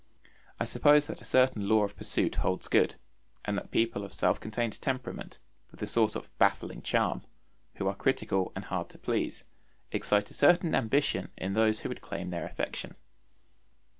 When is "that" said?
1.05-1.21, 3.55-3.69